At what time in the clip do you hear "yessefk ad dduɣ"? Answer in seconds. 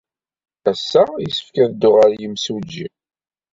1.23-1.95